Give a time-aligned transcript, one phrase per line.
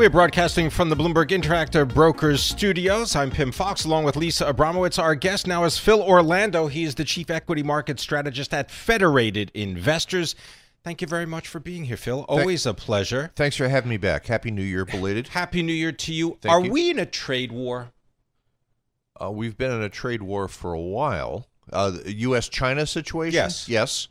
[0.00, 3.14] We are broadcasting from the Bloomberg Interactive Brokers studios.
[3.14, 4.98] I'm Pimm Fox along with Lisa Abramowicz.
[4.98, 6.68] Our guest now is Phil Orlando.
[6.68, 10.36] He is the Chief Equity Market Strategist at Federated Investors.
[10.82, 12.24] Thank you very much for being here, Phil.
[12.30, 13.30] Always a pleasure.
[13.36, 14.24] Thanks for having me back.
[14.24, 15.28] Happy New Year, belated.
[15.28, 16.38] Happy New Year to you.
[16.40, 16.72] Thank are you.
[16.72, 17.90] we in a trade war?
[19.22, 21.46] Uh, we've been in a trade war for a while.
[21.70, 23.34] Uh, U.S.-China situation.
[23.34, 23.68] Yes.
[23.68, 24.08] Yes.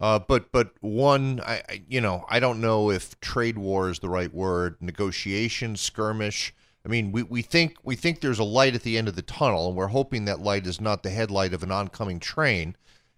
[0.00, 3.98] Uh, but but one, I, I you know I don't know if trade war is
[3.98, 4.76] the right word.
[4.80, 6.54] Negotiation, skirmish.
[6.84, 9.22] I mean, we, we think we think there's a light at the end of the
[9.22, 12.76] tunnel, and we're hoping that light is not the headlight of an oncoming train.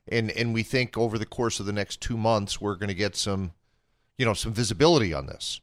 [0.08, 2.94] And and we think over the course of the next two months, we're going to
[2.94, 3.52] get some,
[4.18, 5.60] you know, some visibility on this.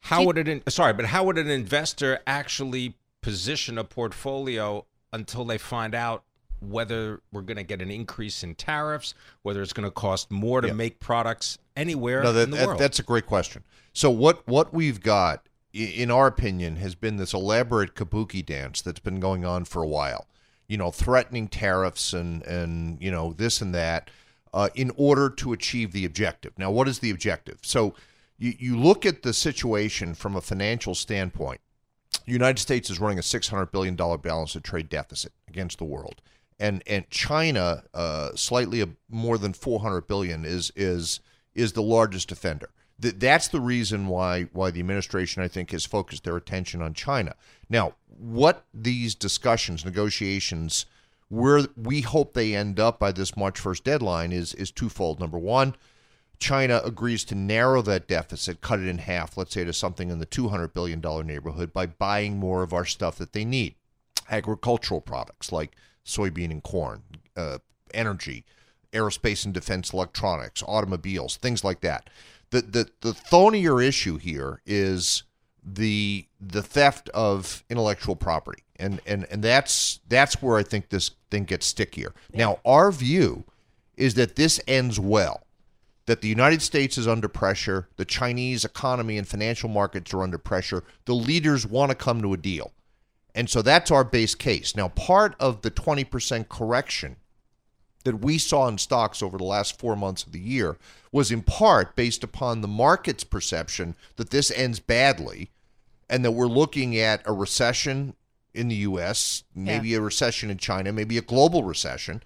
[0.00, 0.46] How would it?
[0.46, 6.22] In, sorry, but how would an investor actually position a portfolio until they find out
[6.70, 10.60] whether we're going to get an increase in tariffs, whether it's going to cost more
[10.60, 10.74] to Yeah.
[10.74, 12.80] make products anywhere No, that, in the that- world?
[12.80, 13.62] that's a great question.
[13.92, 19.00] So what what we've got, in our opinion, has been this elaborate kabuki dance that's
[19.00, 20.26] been going on for a while.
[20.66, 24.10] You know, threatening tariffs and and you know this and that,
[24.52, 26.52] uh, in order to achieve the objective.
[26.58, 27.58] Now, what is the objective?
[27.62, 27.94] So
[28.38, 31.60] you you look at the situation from a financial standpoint.
[32.26, 35.78] The United States is running a six hundred billion dollar balance of trade deficit against
[35.78, 36.22] the world,
[36.58, 41.20] and and China, uh, slightly more than four hundred billion, is is
[41.54, 42.70] is the largest offender.
[43.00, 46.94] Th- that's the reason why why the administration, I think, has focused their attention on
[46.94, 47.34] China.
[47.68, 50.86] Now, what these discussions, negotiations,
[51.28, 55.20] where we hope they end up by this March first deadline is is twofold.
[55.20, 55.74] Number one,
[56.38, 60.18] China agrees to narrow that deficit, cut it in half, let's say to something in
[60.18, 63.74] the $200 billion neighborhood, by buying more of our stuff that they need
[64.30, 67.02] agricultural products like soybean and corn,
[67.36, 67.58] uh,
[67.92, 68.44] energy,
[68.92, 72.10] aerospace and defense electronics, automobiles, things like that.
[72.50, 75.24] The, the, the thornier issue here is
[75.66, 81.12] the the theft of intellectual property and and and that's that's where i think this
[81.30, 83.44] thing gets stickier now our view
[83.96, 85.44] is that this ends well
[86.06, 90.38] that the United States is under pressure, the Chinese economy and financial markets are under
[90.38, 92.72] pressure, the leaders want to come to a deal.
[93.34, 94.76] And so that's our base case.
[94.76, 97.16] Now, part of the 20% correction
[98.04, 100.76] that we saw in stocks over the last four months of the year
[101.10, 105.50] was in part based upon the market's perception that this ends badly
[106.08, 108.14] and that we're looking at a recession
[108.52, 112.22] in the U.S., maybe a recession in China, maybe a global recession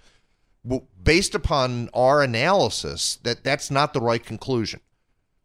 [0.64, 4.80] well, based upon our analysis that that's not the right conclusion.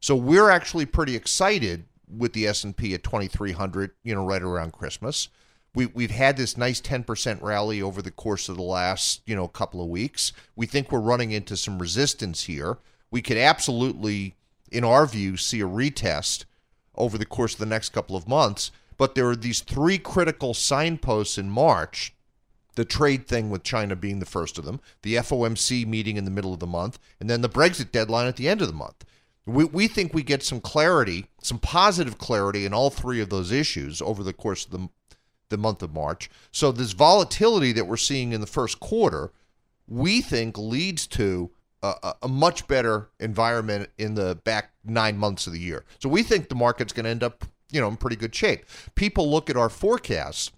[0.01, 5.29] So we're actually pretty excited with the S&P at 2300, you know, right around Christmas.
[5.75, 9.47] We we've had this nice 10% rally over the course of the last, you know,
[9.47, 10.31] couple of weeks.
[10.55, 12.77] We think we're running into some resistance here.
[13.09, 14.35] We could absolutely
[14.71, 16.45] in our view see a retest
[16.95, 20.53] over the course of the next couple of months, but there are these three critical
[20.53, 22.13] signposts in March
[22.75, 26.31] the trade thing with China being the first of them, the FOMC meeting in the
[26.31, 29.05] middle of the month, and then the Brexit deadline at the end of the month.
[29.45, 33.51] We, we think we get some clarity, some positive clarity in all three of those
[33.51, 34.89] issues over the course of the,
[35.53, 36.29] the month of March.
[36.51, 39.31] So, this volatility that we're seeing in the first quarter,
[39.87, 45.53] we think leads to a, a- much better environment in the back nine months of
[45.53, 45.85] the year.
[45.99, 48.65] So, we think the market's going to end up, you know, in pretty good shape.
[48.95, 50.51] People look at our forecasts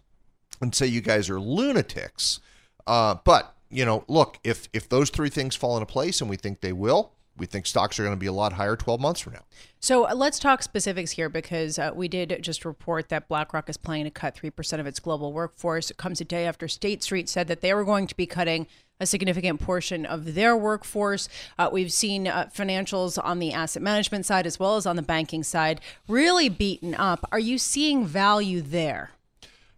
[0.62, 2.40] and say you guys are lunatics.
[2.88, 6.38] Uh, but you know, look, if if those three things fall into place, and we
[6.38, 9.20] think they will, we think stocks are going to be a lot higher 12 months
[9.20, 9.44] from now.
[9.80, 13.78] So uh, let's talk specifics here because uh, we did just report that BlackRock is
[13.78, 15.92] planning to cut 3% of its global workforce.
[15.92, 18.68] It comes a day after State Street said that they were going to be cutting
[19.00, 21.28] a significant portion of their workforce.
[21.60, 25.02] Uh, we've seen uh, financials on the asset management side as well as on the
[25.02, 27.28] banking side really beaten up.
[27.32, 29.12] Are you seeing value there?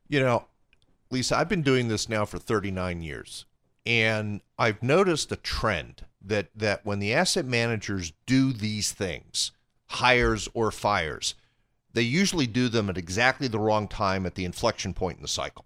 [0.07, 0.45] You know,
[1.09, 3.45] Lisa, I've been doing this now for 39 years,
[3.87, 9.53] and I've noticed a trend that that when the asset managers do these things,
[9.85, 11.35] hires or fires,
[11.93, 15.29] they usually do them at exactly the wrong time at the inflection point in the
[15.29, 15.65] cycle.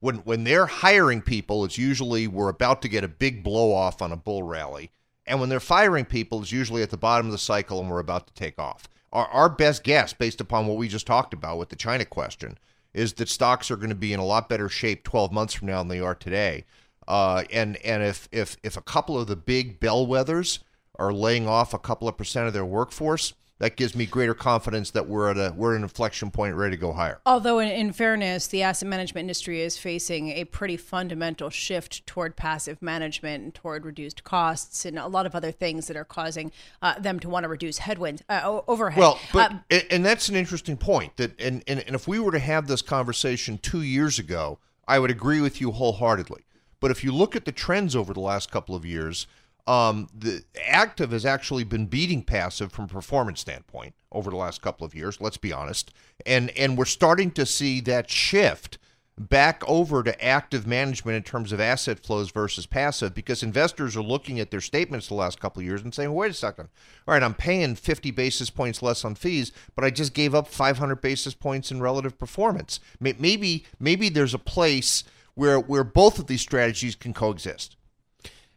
[0.00, 4.02] When when they're hiring people, it's usually we're about to get a big blow off
[4.02, 4.90] on a bull rally,
[5.24, 8.00] and when they're firing people, it's usually at the bottom of the cycle and we're
[8.00, 8.88] about to take off.
[9.12, 12.58] Our our best guess, based upon what we just talked about with the China question,
[12.92, 15.68] is that stocks are going to be in a lot better shape 12 months from
[15.68, 16.64] now than they are today.
[17.08, 20.60] Uh, and and if if if a couple of the big bellwethers
[20.98, 24.90] are laying off a couple of percent of their workforce, that gives me greater confidence
[24.90, 27.20] that we're at a we're at an inflection point ready to go higher.
[27.24, 32.34] Although in, in, fairness, the asset management industry is facing a pretty fundamental shift toward
[32.34, 36.50] passive management and toward reduced costs and a lot of other things that are causing
[36.82, 38.98] uh, them to want to reduce headwind uh, overhead.
[38.98, 42.32] Well, but uh, and that's an interesting point that and, and and if we were
[42.32, 44.58] to have this conversation 2 years ago,
[44.88, 46.42] I would agree with you wholeheartedly.
[46.82, 49.28] But if you look at the trends over the last couple of years,
[49.68, 54.60] um, the active has actually been beating passive from a performance standpoint over the last
[54.60, 55.20] couple of years.
[55.20, 55.94] Let's be honest,
[56.26, 58.78] and and we're starting to see that shift
[59.16, 64.02] back over to active management in terms of asset flows versus passive because investors are
[64.02, 66.68] looking at their statements the last couple of years and saying, wait a second,
[67.06, 70.48] all right, I'm paying 50 basis points less on fees, but I just gave up
[70.48, 72.80] 500 basis points in relative performance.
[72.98, 77.76] Maybe maybe there's a place where where both of these strategies can coexist.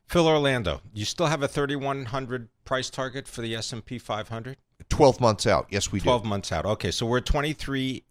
[0.07, 4.57] Phil Orlando, you still have a 3100 price target for the S&P 500?
[4.89, 5.65] 12 months out.
[5.69, 6.27] Yes, we 12 do.
[6.27, 6.65] 12 months out.
[6.65, 8.03] Okay, so we're 23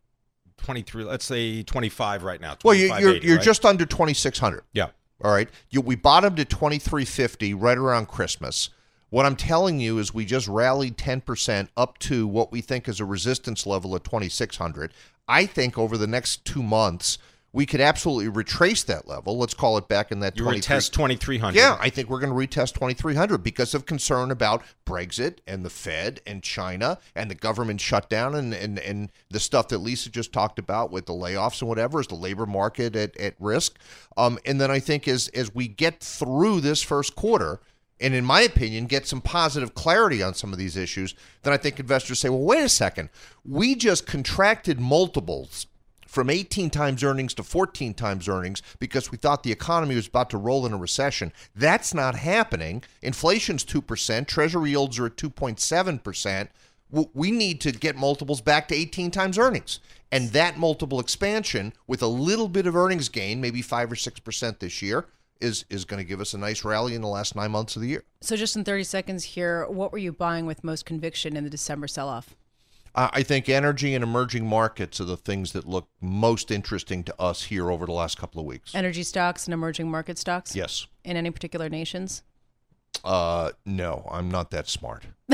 [0.57, 2.57] 23 let's say 25 right now.
[2.65, 3.45] Well, you, are you're right?
[3.45, 4.63] just under 2600.
[4.73, 4.89] Yeah.
[5.23, 5.49] All right.
[5.71, 8.71] You, we bottomed at 2350 right around Christmas.
[9.11, 12.99] What I'm telling you is we just rallied 10% up to what we think is
[12.99, 14.93] a resistance level at 2600.
[15.29, 17.19] I think over the next 2 months
[17.55, 19.39] we could absolutely retrace that level.
[19.39, 20.37] Let's call it back in that.
[20.37, 21.61] You retest twenty three hundred.
[21.61, 25.39] Yeah, I think we're going to retest twenty three hundred because of concern about Brexit
[25.47, 29.79] and the Fed and China and the government shutdown and and and the stuff that
[29.79, 33.35] Lisa just talked about with the layoffs and whatever is the labor market at, at
[33.39, 33.79] risk.
[34.17, 37.61] Um, and then I think as as we get through this first quarter
[38.01, 41.15] and in my opinion, get some positive clarity on some of these issues,
[41.45, 43.11] then I think investors say, well, wait a second.
[43.45, 45.69] We just contracted multiples
[46.15, 50.31] from 18 times earnings to 14 times earnings because we thought the economy was about
[50.31, 51.33] to roll in a recession.
[51.57, 52.85] That's not happening.
[53.03, 56.49] Inflation's 2%, treasury yields are at 2.7%.
[57.13, 59.81] We need to get multiples back to 18 times earnings.
[60.13, 64.59] And that multiple expansion with a little bit of earnings gain, maybe 5 or 6%
[64.61, 65.07] this year,
[65.41, 67.83] is is going to give us a nice rally in the last 9 months of
[67.83, 68.05] the year.
[68.21, 71.51] So just in 30 seconds here, what were you buying with most conviction in the
[71.51, 71.89] December
[72.97, 77.45] I think energy and emerging markets are the things that look most interesting to us
[77.45, 78.73] here over the last couple of weeks.
[78.73, 80.55] Energy stocks and emerging market stocks?
[80.55, 80.87] Yes.
[81.03, 82.23] In any particular nations?
[83.03, 85.05] Uh, no, I'm not that smart.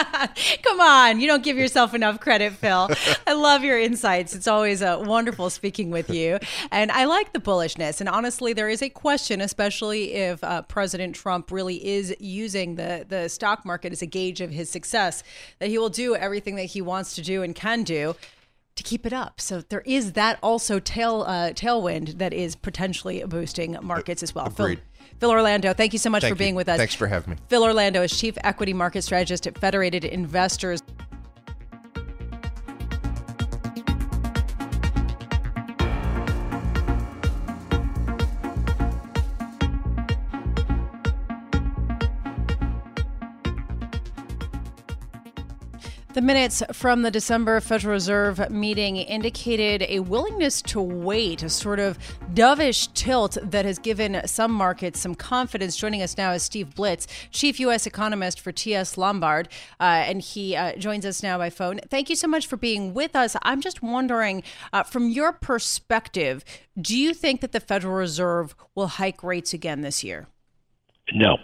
[0.62, 2.88] Come on, you don't give yourself enough credit, Phil.
[3.26, 4.34] I love your insights.
[4.34, 6.38] It's always uh, wonderful speaking with you.
[6.70, 8.00] And I like the bullishness.
[8.00, 13.04] And honestly, there is a question, especially if uh, President Trump really is using the,
[13.08, 15.22] the stock market as a gauge of his success,
[15.58, 18.14] that he will do everything that he wants to do and can do
[18.76, 19.40] to keep it up.
[19.40, 24.46] So there is that also tail uh, tailwind that is potentially boosting markets as well.
[24.46, 24.78] Agreed.
[24.78, 24.84] Phil,
[25.20, 26.56] Phil Orlando, thank you so much thank for being you.
[26.56, 26.78] with us.
[26.78, 27.36] Thanks for having me.
[27.48, 30.82] Phil Orlando is Chief Equity Market Strategist at Federated Investors.
[46.12, 51.78] The minutes from the December Federal Reserve meeting indicated a willingness to wait, a sort
[51.78, 52.00] of
[52.34, 55.76] dovish tilt that has given some markets some confidence.
[55.76, 57.86] Joining us now is Steve Blitz, Chief U.S.
[57.86, 58.98] Economist for T.S.
[58.98, 59.48] Lombard,
[59.78, 61.78] uh, and he uh, joins us now by phone.
[61.88, 63.36] Thank you so much for being with us.
[63.42, 66.44] I'm just wondering, uh, from your perspective,
[66.76, 70.26] do you think that the Federal Reserve will hike rates again this year?
[71.12, 71.36] No.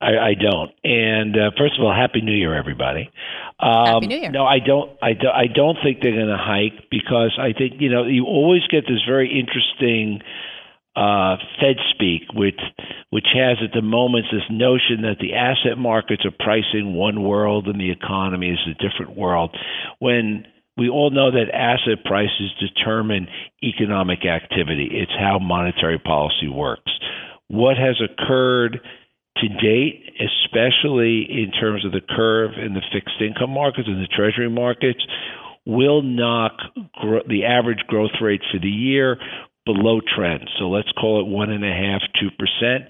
[0.00, 0.70] I, I don't.
[0.82, 3.10] And uh, first of all, Happy New Year, everybody.
[3.58, 4.30] Um, Happy New Year.
[4.30, 4.90] No, I don't.
[5.02, 8.24] I, do, I don't think they're going to hike because I think you know you
[8.24, 10.20] always get this very interesting
[10.96, 12.60] uh, Fed speak, which
[13.10, 17.68] which has at the moment this notion that the asset markets are pricing one world
[17.68, 19.56] and the economy is a different world.
[19.98, 23.28] When we all know that asset prices determine
[23.62, 24.88] economic activity.
[24.90, 26.90] It's how monetary policy works.
[27.48, 28.80] What has occurred
[29.40, 34.08] to date, especially in terms of the curve in the fixed income markets and the
[34.08, 35.00] treasury markets,
[35.66, 36.52] will knock
[37.00, 39.18] gro- the average growth rate for the year
[39.64, 40.48] below trend.
[40.58, 42.84] So let's call it one and a half, two percent.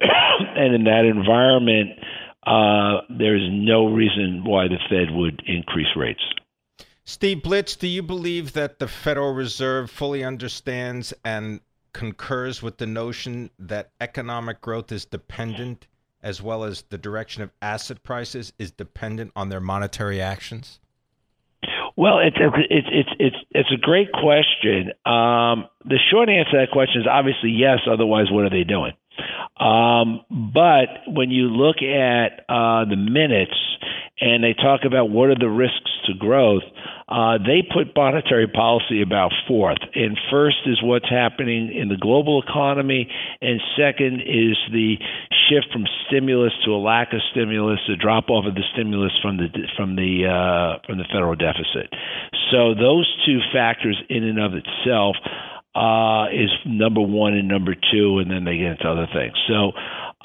[0.56, 1.98] and in that environment,
[2.46, 6.22] uh, there is no reason why the Fed would increase rates.
[7.04, 11.60] Steve Blitz, do you believe that the Federal Reserve fully understands and
[11.94, 15.86] concurs with the notion that economic growth is dependent,
[16.22, 20.80] as well as the direction of asset prices is dependent on their monetary actions?
[21.96, 24.90] Well, it's it's it's it's it's a great question.
[25.06, 27.78] Um, the short answer to that question is obviously yes.
[27.90, 28.92] Otherwise, what are they doing?
[29.58, 33.56] Um, but when you look at uh, the minutes
[34.20, 36.62] and they talk about what are the risks to growth,
[37.08, 39.78] uh, they put monetary policy about fourth.
[39.94, 44.96] And first is what's happening in the global economy, and second is the
[45.48, 49.36] shift from stimulus to a lack of stimulus, the drop off of the stimulus from
[49.36, 51.92] the from the uh, from the federal deficit.
[52.50, 55.16] So those two factors, in and of itself,
[55.74, 59.34] uh, is number one and number two, and then they get into other things.
[59.48, 59.72] So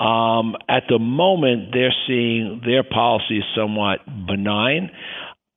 [0.04, 4.92] um, at the moment, they're seeing their policy is somewhat benign.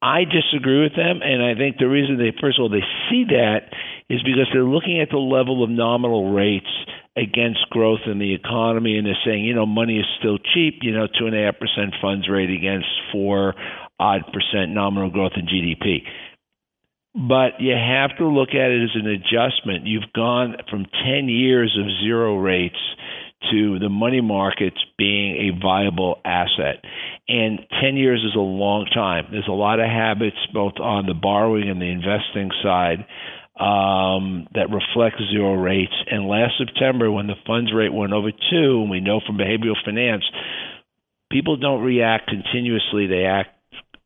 [0.03, 3.25] I disagree with them, and I think the reason they, first of all, they see
[3.31, 3.71] that
[4.11, 6.67] is because they're looking at the level of nominal rates
[7.17, 10.93] against growth in the economy, and they're saying, you know, money is still cheap, you
[10.93, 13.55] know, two and a half percent funds rate against four
[14.01, 16.03] odd percent nominal growth in GDP.
[17.14, 19.87] But you have to look at it as an adjustment.
[19.87, 22.78] You've gone from 10 years of zero rates
[23.50, 26.83] to the money markets being a viable asset.
[27.28, 29.26] And 10 years is a long time.
[29.31, 33.04] There's a lot of habits, both on the borrowing and the investing side,
[33.61, 35.92] um, that reflect zero rates.
[36.11, 39.76] And last September, when the funds rate went over two, and we know from behavioral
[39.85, 40.25] finance,
[41.31, 43.50] people don't react continuously, they act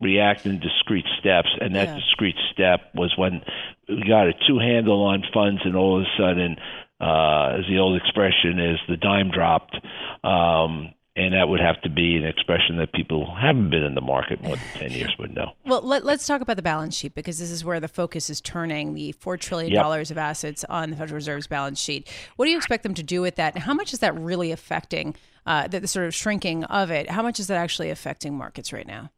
[0.00, 1.94] react in discrete steps, and that yeah.
[1.96, 3.42] discrete step was when
[3.88, 6.56] we got a two handle on funds, and all of a sudden,
[7.00, 9.76] uh, as the old expression is, the dime dropped.
[10.24, 14.02] Um, and that would have to be an expression that people haven't been in the
[14.02, 15.52] market more than 10 years would know.
[15.64, 18.40] Well, let, us talk about the balance sheet because this is where the focus is
[18.42, 19.86] turning the $4 trillion yep.
[19.86, 22.06] of assets on the Federal Reserve's balance sheet.
[22.36, 23.54] What do you expect them to do with that?
[23.54, 27.08] And how much is that really affecting uh, the, the sort of shrinking of it?
[27.08, 29.10] How much is that actually affecting markets right now?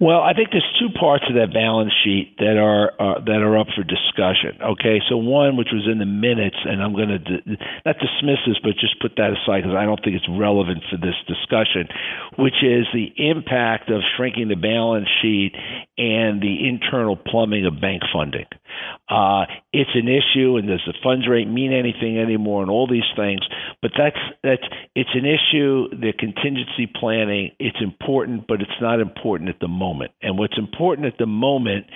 [0.00, 3.56] Well, I think there's two parts of that balance sheet that are uh, that are
[3.56, 4.58] up for discussion.
[4.60, 8.58] Okay, so one which was in the minutes, and I'm going to not dismiss this,
[8.62, 11.86] but just put that aside because I don't think it's relevant for this discussion,
[12.38, 15.54] which is the impact of shrinking the balance sheet
[15.96, 18.46] and the internal plumbing of bank funding.
[19.08, 23.08] Uh, it's an issue, and does the funds rate mean anything anymore, and all these
[23.16, 23.40] things.
[23.82, 24.62] But that's that's
[24.94, 25.88] it's an issue.
[25.90, 30.12] The contingency planning it's important, but it's not important at the moment.
[30.22, 31.86] And what's important at the moment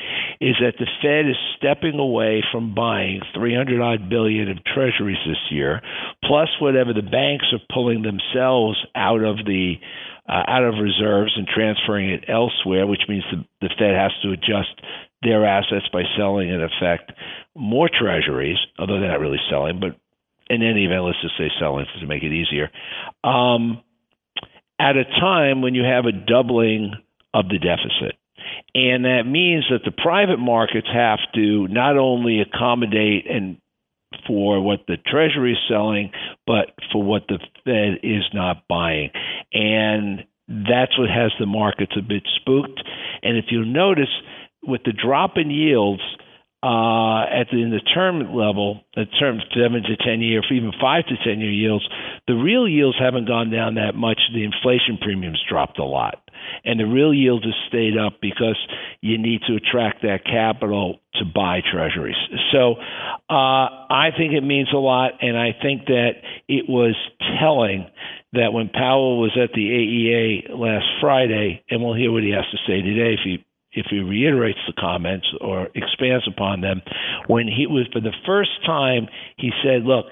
[0.40, 5.50] is that the Fed is stepping away from buying 300 odd billion of Treasuries this
[5.50, 5.80] year,
[6.25, 9.76] plus whatever the banks are pulling themselves out of the
[10.28, 14.32] uh, out of reserves and transferring it elsewhere, which means the, the Fed has to
[14.32, 14.76] adjust
[15.22, 17.12] their assets by selling, in effect,
[17.54, 19.96] more treasuries, although they're not really selling, but
[20.48, 22.70] in any event, let's just say selling to make it easier.
[23.25, 23.82] Um,
[24.80, 26.94] at a time when you have a doubling
[27.34, 28.16] of the deficit.
[28.75, 33.58] And that means that the private markets have to not only accommodate and
[34.26, 36.12] for what the Treasury is selling,
[36.46, 39.10] but for what the Fed is not buying.
[39.52, 42.80] And that's what has the markets a bit spooked.
[43.22, 44.08] And if you'll notice,
[44.62, 46.02] with the drop in yields
[46.62, 51.06] uh, at the, in the term level, the term seven to ten year, even five
[51.06, 51.88] to ten year yields,
[52.26, 54.18] the real yields haven't gone down that much.
[54.34, 56.18] The inflation premiums dropped a lot,
[56.64, 58.58] and the real yield has stayed up because
[59.00, 62.18] you need to attract that capital to buy treasuries.
[62.50, 62.74] So
[63.30, 66.14] uh, I think it means a lot, and I think that
[66.48, 66.96] it was
[67.40, 67.86] telling
[68.32, 72.44] that when Powell was at the AEA last Friday, and we'll hear what he has
[72.50, 73.44] to say today if he
[73.78, 76.82] if he reiterates the comments or expands upon them,
[77.26, 79.06] when he was for the first time,
[79.37, 80.06] he said, look,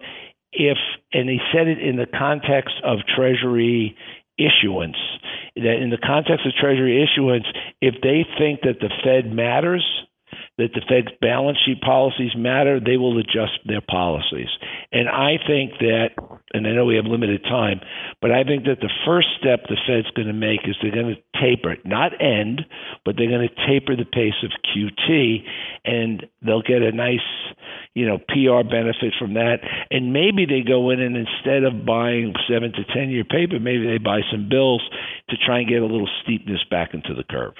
[0.52, 0.78] if,
[1.12, 3.96] and he said it in the context of Treasury
[4.38, 4.96] issuance,
[5.56, 7.46] that in the context of Treasury issuance,
[7.80, 9.84] if they think that the Fed matters,
[10.58, 14.48] that the Fed's balance sheet policies matter, they will adjust their policies.
[14.92, 16.16] And I think that,
[16.52, 17.80] and I know we have limited time,
[18.20, 21.14] but I think that the first step the Fed's going to make is they're going
[21.14, 22.62] to taper not end,
[23.04, 25.44] but they're going to taper the pace of QT,
[25.84, 27.26] and they'll get a nice,
[27.94, 29.58] you know, PR benefit from that.
[29.90, 33.86] And maybe they go in and instead of buying seven to ten year paper, maybe
[33.86, 34.82] they buy some bills
[35.30, 37.54] to try and get a little steepness back into the curve.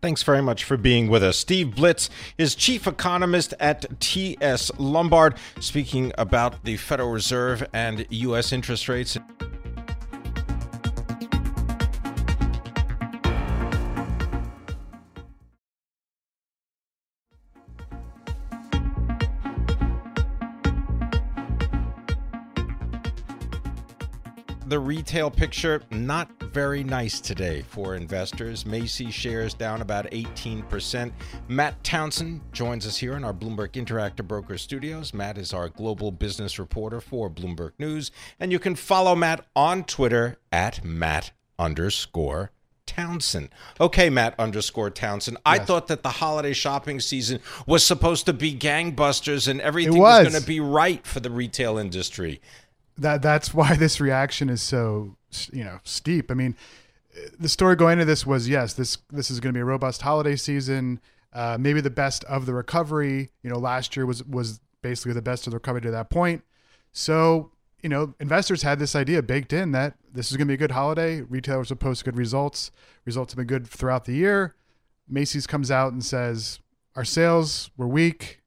[0.00, 1.36] Thanks very much for being with us.
[1.36, 8.52] Steve Blitz is chief economist at TS Lombard, speaking about the Federal Reserve and U.S.
[8.52, 9.18] interest rates.
[24.68, 28.66] The retail picture, not very nice today for investors.
[28.66, 31.10] Macy's shares down about 18%.
[31.48, 35.14] Matt Townsend joins us here in our Bloomberg Interactive Broker studios.
[35.14, 38.10] Matt is our global business reporter for Bloomberg News.
[38.38, 42.50] And you can follow Matt on Twitter at Matt underscore
[42.84, 43.48] Townsend.
[43.80, 45.38] Okay, Matt underscore Townsend.
[45.46, 45.66] I Yes.
[45.66, 50.24] thought that the holiday shopping season was supposed to be gangbusters and everything It was
[50.24, 50.32] was.
[50.32, 52.40] going to be right for the retail industry.
[52.98, 55.16] That that's why this reaction is so
[55.52, 56.30] you know steep.
[56.30, 56.56] I mean,
[57.38, 60.02] the story going into this was yes, this this is going to be a robust
[60.02, 61.00] holiday season,
[61.32, 63.30] uh, maybe the best of the recovery.
[63.42, 66.42] You know, last year was was basically the best of the recovery to that point.
[66.92, 67.52] So
[67.82, 70.58] you know, investors had this idea baked in that this is going to be a
[70.58, 71.20] good holiday.
[71.20, 72.70] Retailers will post good results.
[73.04, 74.54] Results have been good throughout the year.
[75.08, 76.60] Macy's comes out and says
[76.96, 78.42] our sales were weak.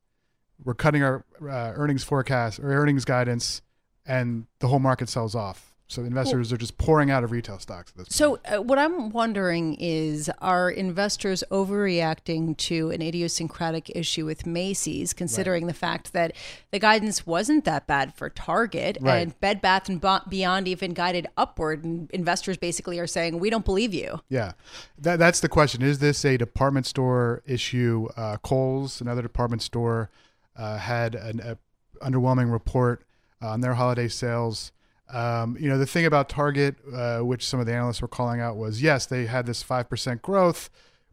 [0.64, 3.62] We're cutting our uh, earnings forecast or earnings guidance,
[4.06, 5.68] and the whole market sells off.
[5.88, 7.92] So investors are just pouring out of retail stocks.
[7.92, 8.14] At this point.
[8.14, 15.12] So, uh, what I'm wondering is are investors overreacting to an idiosyncratic issue with Macy's,
[15.12, 16.32] considering the fact that
[16.72, 19.18] the guidance wasn't that bad for Target Right.
[19.18, 23.66] and Bed Bath and Beyond even guided upward, and investors basically are saying, We don't
[23.66, 24.22] believe you.
[24.30, 24.54] Yeah,
[24.98, 25.82] that, that's the question.
[25.82, 28.08] Is this a department store issue?
[28.16, 30.10] Uh, Kohl's, another department store,
[30.56, 31.58] uh, had an a
[32.02, 33.04] underwhelming report
[33.42, 34.72] on their holiday sales.
[35.10, 38.40] Um, you know, the thing about Target, uh, which some of the analysts were calling
[38.40, 40.70] out, was yes, they had this five percent growth,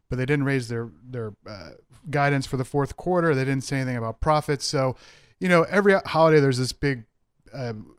[0.09, 1.71] but they didn't raise their their uh,
[2.09, 3.35] guidance for the fourth quarter.
[3.35, 4.65] They didn't say anything about profits.
[4.65, 4.95] So,
[5.39, 7.03] you know, every holiday there's this big
[7.53, 7.95] um,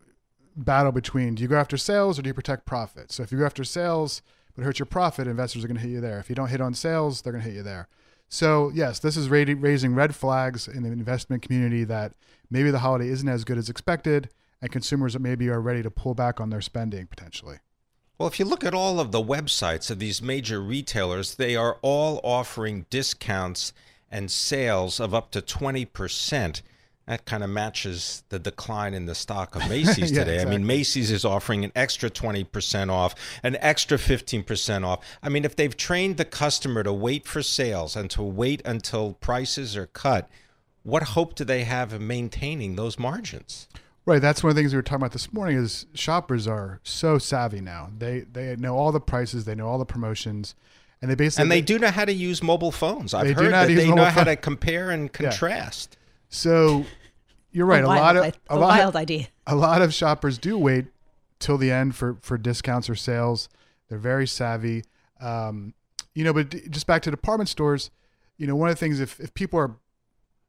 [0.57, 3.13] battle between do you go after sales or do you protect profit?
[3.13, 4.23] So if you go after sales
[4.55, 6.19] but it hurts your profit, investors are going to hit you there.
[6.19, 7.89] If you don't hit on sales, they're going to hit you there.
[8.33, 12.13] So yes, this is raising red flags in the investment community that
[12.49, 14.31] maybe the holiday isn't as good as expected,
[14.63, 17.59] and consumers maybe are ready to pull back on their spending potentially.
[18.19, 21.79] Well, if you look at all of the websites of these major retailers, they are
[21.83, 23.73] all offering discounts
[24.11, 26.63] and sales of up to 20%.
[27.11, 30.41] That kind of matches the decline in the stock of Macy's Yeah, today.
[30.41, 35.05] I mean, Macy's is offering an extra 20% off, an extra 15% off.
[35.21, 39.15] I mean, if they've trained the customer to wait for sales and to wait until
[39.15, 40.31] prices are cut,
[40.85, 43.67] what hope do they have of maintaining those margins?
[44.07, 45.57] Right, that's one of the things we were talking about this morning.
[45.57, 47.91] Is shoppers are so savvy now.
[47.99, 50.55] They they know all the prices, they know all the promotions,
[51.03, 53.15] and they basically And they do know how to use mobile phones.
[53.15, 55.97] I've They do heard that they know mobile how to compare and contrast.
[56.29, 56.87] So
[57.53, 57.85] you're right.
[57.85, 59.29] A, wild, lot of a a lot wild idea.
[59.47, 60.87] a lot of shoppers do wait
[61.39, 63.49] till the end for for discounts or sales.
[63.89, 64.85] They're very savvy.
[65.21, 65.75] Um,
[66.15, 67.91] you know, but just back to department stores.
[68.37, 69.77] You know, one of the things if if people are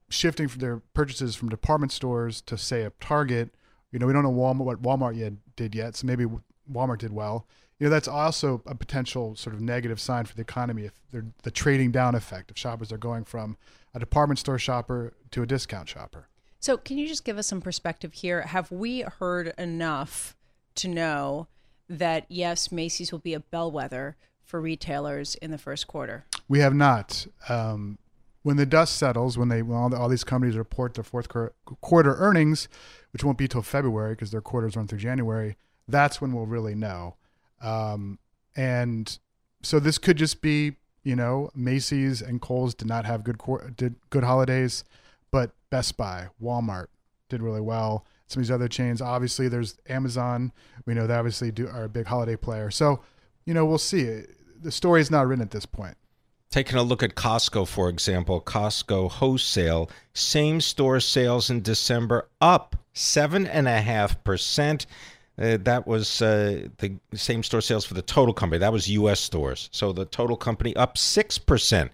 [0.10, 3.54] shifting from their purchases from department stores to say a Target,
[3.92, 6.26] you know, we don't know Walmart what Walmart yet did yet, so maybe
[6.72, 7.48] Walmart did well.
[7.80, 11.26] You know, that's also a potential sort of negative sign for the economy if they're
[11.42, 13.58] the trading down effect if shoppers are going from
[13.94, 16.28] a department store shopper to a discount shopper.
[16.62, 18.44] So, can you just give us some perspective here?
[18.44, 20.38] Have we heard enough
[20.76, 21.48] to know
[21.90, 26.26] that yes, Macy's will be a bellwether for retailers in the first quarter?
[26.48, 27.26] We have not.
[27.50, 27.98] Um,
[28.44, 31.30] when the dust settles, when they when all, the, all these companies report their fourth
[31.30, 32.70] quar- quarter earnings,
[33.12, 36.76] which won't be till February because their quarters run through January, that's when we'll really
[36.76, 37.16] know.
[37.60, 38.20] Um,
[38.56, 39.18] and
[39.64, 43.42] so this could just be, you know, Macy's and Kohl's did not have good
[43.76, 44.84] did good holidays,
[45.32, 46.88] but Best Buy, Walmart
[47.30, 48.06] did really well.
[48.28, 50.52] Some of these other chains, obviously, there's Amazon.
[50.86, 52.72] We know they obviously do are a big holiday player.
[52.72, 53.02] So,
[53.46, 54.24] you know, we'll see.
[54.62, 55.98] The story is not written at this point.
[56.50, 62.76] Taking a look at Costco, for example, Costco wholesale same store sales in December up
[62.94, 64.86] seven and a half percent.
[65.42, 68.60] Uh, that was uh, the same store sales for the total company.
[68.60, 69.22] That was U.S.
[69.22, 69.70] stores.
[69.72, 71.92] So the total company up six percent.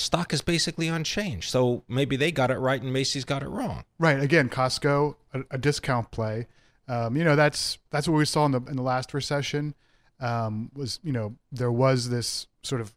[0.00, 1.50] Stock is basically unchanged.
[1.50, 3.84] So maybe they got it right and Macy's got it wrong.
[3.98, 4.20] Right.
[4.20, 6.46] Again, Costco, a, a discount play.
[6.88, 9.74] Um, you know, that's that's what we saw in the in the last recession.
[10.18, 12.94] Um, was you know there was this sort of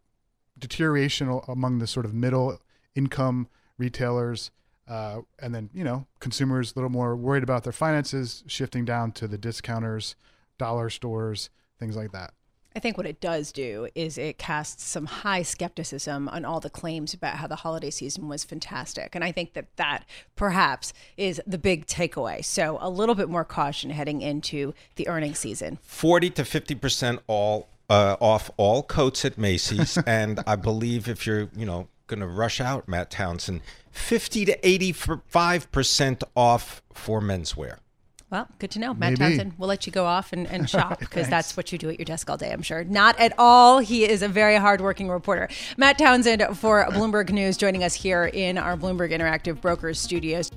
[0.57, 2.59] deterioration among the sort of middle
[2.95, 4.49] income retailers,
[4.87, 9.11] uh, and then you know consumers a little more worried about their finances, shifting down
[9.11, 10.15] to the discounters,
[10.57, 12.33] dollar stores, things like that.
[12.75, 16.69] I think what it does do is it casts some high skepticism on all the
[16.69, 19.13] claims about how the holiday season was fantastic.
[19.13, 20.05] And I think that that
[20.35, 22.43] perhaps is the big takeaway.
[22.43, 25.77] So a little bit more caution heading into the earnings season.
[25.83, 31.49] 40 to 50% all uh, off all coats at Macy's and I believe if you're,
[31.55, 37.77] you know, going to rush out Matt Townsend, 50 to 85% off for menswear.
[38.33, 38.95] Well, good to know.
[38.95, 39.29] Matt Maybe.
[39.29, 41.99] Townsend, we'll let you go off and, and shop because that's what you do at
[41.99, 42.83] your desk all day, I'm sure.
[42.83, 43.77] Not at all.
[43.77, 45.49] He is a very hardworking reporter.
[45.77, 50.49] Matt Townsend for Bloomberg News joining us here in our Bloomberg Interactive Brokers studios.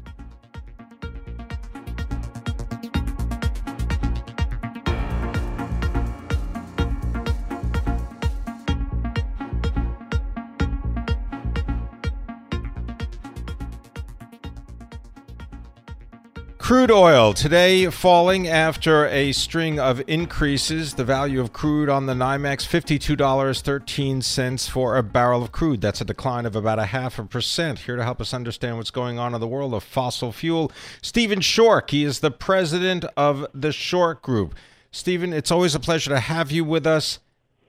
[16.67, 20.95] Crude oil today falling after a string of increases.
[20.95, 25.81] The value of crude on the NYMEX $52.13 for a barrel of crude.
[25.81, 27.79] That's a decline of about a half a percent.
[27.79, 31.39] Here to help us understand what's going on in the world of fossil fuel, Stephen
[31.39, 31.91] Schork.
[31.91, 34.57] He is the president of the Schork Group.
[34.91, 37.21] Stephen, it's always a pleasure to have you with us.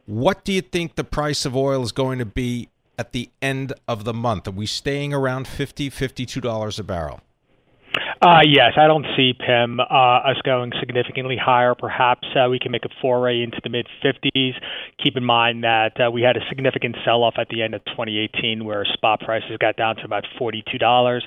[0.08, 3.74] What do you think the price of oil is going to be at the end
[3.88, 4.48] of the month?
[4.48, 7.22] Are we staying around $50, $52 a barrel?
[8.20, 11.76] Uh, yes, I don't see Pimm uh, us going significantly higher.
[11.76, 14.54] Perhaps uh, we can make a foray into the mid 50s.
[15.04, 18.66] Keep in mind that we had a significant sell off at the end of 2018
[18.66, 21.22] where spot prices got down to about $42.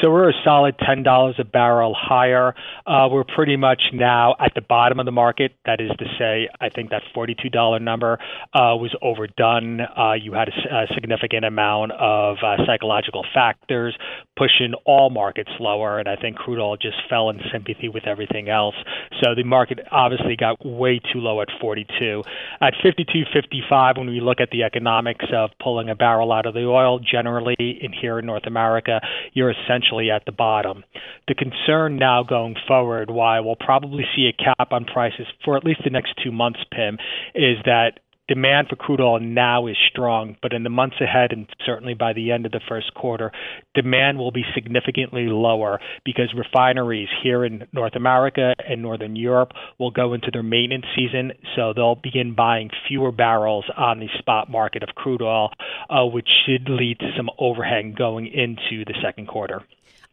[0.00, 2.54] So we're a solid $10 a barrel higher.
[2.86, 5.52] We're pretty much now at the bottom of the market.
[5.64, 8.18] That is to say, I think that $42 number
[8.54, 9.80] was overdone.
[10.20, 13.96] You had a, significant amount of psychological factors
[14.36, 18.48] pushing all markets lower, and I think crude oil just fell in sympathy with everything
[18.48, 18.74] else.
[19.22, 22.22] So the market obviously got way too low at 42.
[22.60, 26.64] At 52.55, when we look at the economics of pulling a barrel out of the
[26.64, 29.00] oil, generally in here in North America,
[29.32, 30.84] you're essentially at the bottom.
[31.28, 35.64] The concern now going forward, why we'll probably see a cap on prices for at
[35.64, 36.98] least the next two months, Pimm,
[37.34, 41.46] is that demand for crude oil now is strong, but in the months ahead, and
[41.66, 43.32] certainly by the end of the first quarter,
[43.74, 49.90] demand will be significantly lower because refineries here in North America and Northern Europe will
[49.90, 54.82] go into their maintenance season, so they'll begin buying fewer barrels on the spot market
[54.82, 55.50] of crude oil,
[55.90, 59.62] uh, which should lead to some overhang going into the second quarter.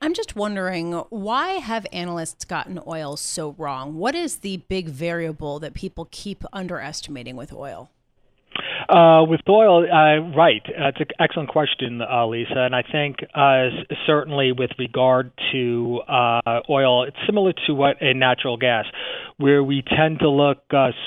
[0.02, 3.96] I'm just wondering why have analysts gotten oil so wrong?
[3.96, 7.92] What is the big variable that people keep underestimating with oil?
[8.90, 10.64] Uh, with oil, uh, right.
[10.68, 12.58] Uh, it's an excellent question, uh, Lisa.
[12.58, 13.70] And I think uh,
[14.08, 18.86] certainly with regard to uh, oil, it's similar to what in natural gas,
[19.38, 20.58] where we tend to look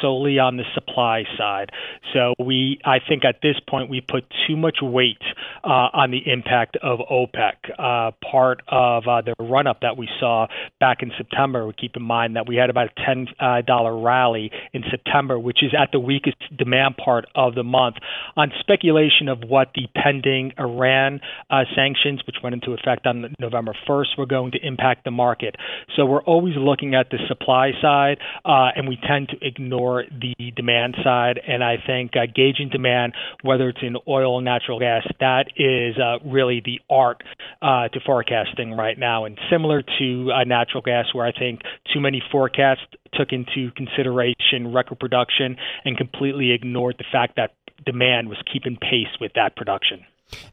[0.01, 1.71] solely on the supply side.
[2.15, 5.23] So we, I think at this point, we put too much weight
[5.65, 8.15] on the impact of OPEC.
[8.31, 10.47] part of the run up that we saw
[10.79, 14.85] back in September, we keep in mind that we had about a $10 rally in
[14.89, 17.97] September, which is at the weakest demand part of the month
[18.37, 23.75] on speculation of what the pending Iran uh, sanctions, which went into effect on November
[23.89, 25.57] 1st, were going to impact the market.
[25.97, 30.53] So we're always looking at the supply side, uh, and we tend to ignore the
[30.55, 31.41] demand side.
[31.47, 35.97] And I think uh, gauging demand, whether it's in oil or natural gas, that is
[35.99, 37.23] uh, really the art
[37.63, 39.25] uh, to forecasting right now.
[39.25, 41.61] And similar to uh, natural gas, where I think
[41.93, 42.83] too many forecasts
[43.15, 47.51] took into consideration record production and completely ignored the fact that
[47.85, 50.05] demand was keeping pace with that production.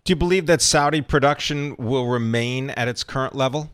[0.03, 3.71] Do you believe that Saudi production will remain at its current level?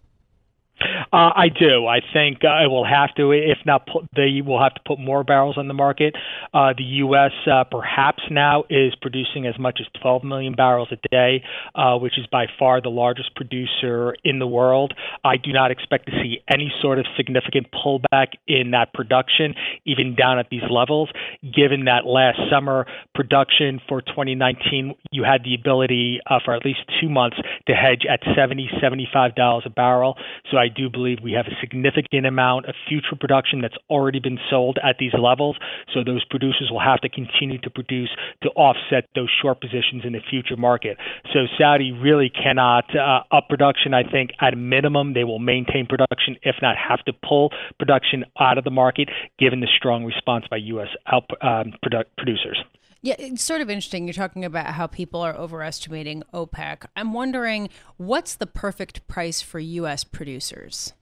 [1.13, 1.87] Uh, I do.
[1.87, 3.31] I think uh, it will have to.
[3.31, 6.15] If not, put, they will have to put more barrels on the market.
[6.53, 7.31] Uh, the U.S.
[7.49, 11.43] Uh, perhaps now is producing as much as 12 million barrels a day,
[11.75, 14.93] uh, which is by far the largest producer in the world.
[15.23, 20.15] I do not expect to see any sort of significant pullback in that production, even
[20.15, 21.09] down at these levels,
[21.41, 26.79] given that last summer production for 2019, you had the ability uh, for at least
[26.99, 27.37] two months
[27.67, 30.17] to hedge at 70 $75 a barrel.
[30.51, 34.39] So I do believe we have a significant amount of future production that's already been
[34.49, 35.58] sold at these levels.
[35.93, 38.10] So those producers will have to continue to produce
[38.43, 40.97] to offset those short positions in the future market.
[41.34, 43.93] So Saudi really cannot uh, up production.
[43.93, 48.23] I think at a minimum they will maintain production, if not have to pull production
[48.39, 50.88] out of the market, given the strong response by U.S.
[51.12, 52.63] Out, um, produ- producers.
[53.01, 54.08] Yeah, it's sort of interesting.
[54.08, 56.86] You're talking about how people are overestimating OPEC.
[56.95, 60.03] I'm wondering what's the perfect price for U.S.
[60.03, 60.93] producers?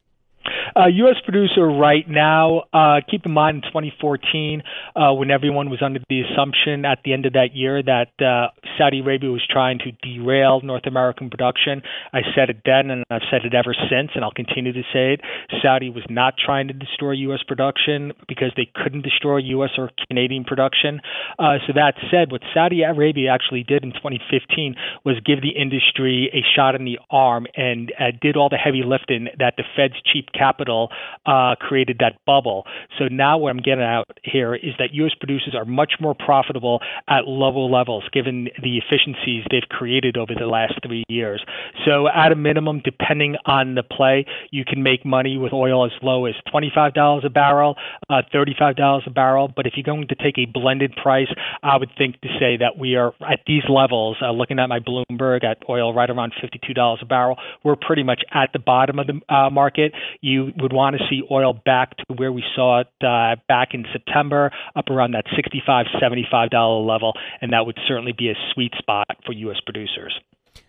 [0.76, 1.16] Uh, U.S.
[1.24, 4.64] producer right now, uh, keep in mind in 2014,
[4.96, 8.50] uh, when everyone was under the assumption at the end of that year that uh,
[8.78, 11.84] Saudi Arabia was trying to derail North American production.
[12.12, 15.14] I said it then, and I've said it ever since, and I'll continue to say
[15.14, 15.22] it.
[15.62, 17.44] Saudi was not trying to destroy U.S.
[17.48, 19.72] production because they couldn't destroy U.S.
[19.78, 21.02] or Canadian production.
[21.38, 26.32] Uh, so that said, what Saudi Arabia actually did in 2015 was give the industry
[26.34, 30.02] a shot in the arm and uh, did all the heavy lifting that the Fed's
[30.12, 30.90] cheap capital capital
[31.26, 32.64] uh, created that bubble.
[32.98, 35.12] So now what I'm getting at here is that U.S.
[35.20, 40.46] producers are much more profitable at lower levels given the efficiencies they've created over the
[40.46, 41.44] last three years.
[41.86, 45.92] So at a minimum, depending on the play, you can make money with oil as
[46.02, 47.76] low as $25 a barrel,
[48.10, 49.52] uh, $35 a barrel.
[49.54, 51.28] But if you're going to take a blended price,
[51.62, 54.80] I would think to say that we are at these levels, uh, looking at my
[54.80, 59.08] Bloomberg at oil right around $52 a barrel, we're pretty much at the bottom of
[59.08, 59.94] the uh, market.
[60.22, 63.86] You would want to see oil back to where we saw it uh, back in
[63.92, 69.08] September, up around that $65, $75 level, and that would certainly be a sweet spot
[69.26, 69.58] for U.S.
[69.66, 70.20] producers.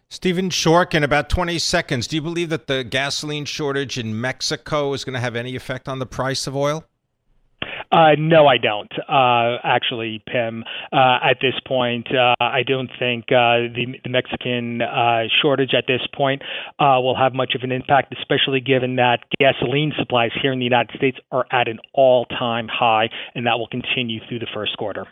[0.08, 4.92] Stephen Schork, in about 20 seconds, do you believe that the gasoline shortage in Mexico
[4.92, 6.84] is going to have any effect on the price of oil?
[7.90, 8.92] Uh, no, I don't.
[9.08, 14.82] Uh, actually, Pimm, uh, at this point, uh, I don't think uh, the, the Mexican
[14.82, 16.42] uh, shortage at this point
[16.80, 20.96] will have much of an impact, especially given that gasoline supplies here in the United
[20.96, 25.06] States are at an all-time high, and that will continue through the first quarter.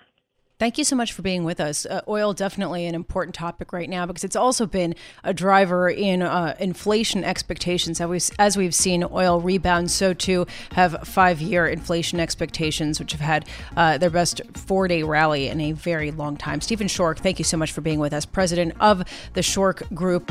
[0.63, 1.87] Thank you so much for being with us.
[1.87, 4.95] Uh, oil definitely an important topic right now because it's also been
[5.25, 8.01] a driver in uh, inflation expectations.
[8.01, 13.21] As we've, as we've seen oil rebound, so too have five-year inflation expectations, which have
[13.21, 16.61] had uh, their best four-day rally in a very long time.
[16.61, 20.31] Stephen Schork, thank you so much for being with us, president of the Schork Group.